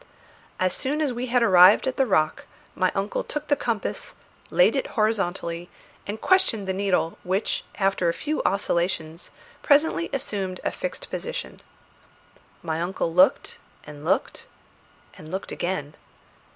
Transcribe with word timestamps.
As 0.59 0.73
soon 0.73 0.99
as 0.99 1.13
we 1.13 1.27
had 1.27 1.43
arrived 1.43 1.85
at 1.85 1.95
the 1.95 2.07
rock 2.07 2.45
my 2.73 2.91
uncle 2.95 3.23
took 3.23 3.49
the 3.49 3.55
compass, 3.55 4.15
laid 4.49 4.75
it 4.75 4.87
horizontally, 4.97 5.69
and 6.07 6.19
questioned 6.19 6.67
the 6.67 6.73
needle, 6.73 7.19
which, 7.21 7.63
after 7.75 8.09
a 8.09 8.13
few 8.15 8.41
oscillations, 8.43 9.29
presently 9.61 10.09
assumed 10.11 10.59
a 10.63 10.71
fixed 10.71 11.11
position. 11.11 11.61
My 12.63 12.81
uncle 12.81 13.13
looked, 13.13 13.59
and 13.85 14.03
looked, 14.03 14.47
and 15.19 15.29
looked 15.29 15.51
again. 15.51 15.93